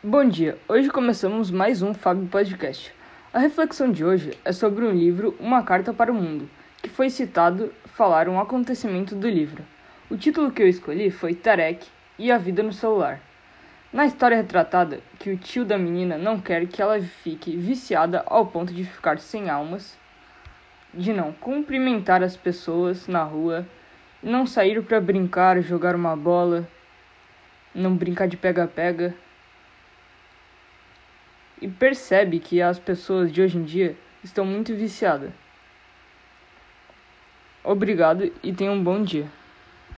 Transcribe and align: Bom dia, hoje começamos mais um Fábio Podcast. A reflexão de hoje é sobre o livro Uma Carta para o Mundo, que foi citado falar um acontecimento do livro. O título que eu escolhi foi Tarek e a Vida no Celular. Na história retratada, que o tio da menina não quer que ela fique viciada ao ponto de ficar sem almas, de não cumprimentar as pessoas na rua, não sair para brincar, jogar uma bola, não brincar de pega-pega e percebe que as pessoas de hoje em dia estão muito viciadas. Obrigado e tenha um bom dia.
Bom 0.00 0.28
dia, 0.28 0.56
hoje 0.68 0.88
começamos 0.90 1.50
mais 1.50 1.82
um 1.82 1.92
Fábio 1.92 2.28
Podcast. 2.28 2.94
A 3.32 3.40
reflexão 3.40 3.90
de 3.90 4.04
hoje 4.04 4.30
é 4.44 4.52
sobre 4.52 4.84
o 4.84 4.92
livro 4.92 5.34
Uma 5.40 5.64
Carta 5.64 5.92
para 5.92 6.12
o 6.12 6.14
Mundo, 6.14 6.48
que 6.80 6.88
foi 6.88 7.10
citado 7.10 7.72
falar 7.96 8.28
um 8.28 8.38
acontecimento 8.38 9.16
do 9.16 9.28
livro. 9.28 9.64
O 10.08 10.16
título 10.16 10.52
que 10.52 10.62
eu 10.62 10.68
escolhi 10.68 11.10
foi 11.10 11.34
Tarek 11.34 11.84
e 12.16 12.30
a 12.30 12.38
Vida 12.38 12.62
no 12.62 12.72
Celular. 12.72 13.18
Na 13.92 14.06
história 14.06 14.36
retratada, 14.36 15.00
que 15.18 15.32
o 15.32 15.36
tio 15.36 15.64
da 15.64 15.76
menina 15.76 16.16
não 16.16 16.40
quer 16.40 16.68
que 16.68 16.80
ela 16.80 17.00
fique 17.00 17.56
viciada 17.56 18.22
ao 18.24 18.46
ponto 18.46 18.72
de 18.72 18.84
ficar 18.84 19.18
sem 19.18 19.50
almas, 19.50 19.98
de 20.94 21.12
não 21.12 21.32
cumprimentar 21.32 22.22
as 22.22 22.36
pessoas 22.36 23.08
na 23.08 23.24
rua, 23.24 23.66
não 24.22 24.46
sair 24.46 24.80
para 24.80 25.00
brincar, 25.00 25.60
jogar 25.60 25.96
uma 25.96 26.14
bola, 26.14 26.68
não 27.74 27.96
brincar 27.96 28.28
de 28.28 28.36
pega-pega 28.36 29.12
e 31.60 31.68
percebe 31.68 32.38
que 32.38 32.60
as 32.62 32.78
pessoas 32.78 33.32
de 33.32 33.42
hoje 33.42 33.58
em 33.58 33.64
dia 33.64 33.96
estão 34.22 34.44
muito 34.44 34.74
viciadas. 34.74 35.30
Obrigado 37.62 38.32
e 38.42 38.52
tenha 38.52 38.72
um 38.72 38.82
bom 38.82 39.02
dia. 39.02 39.26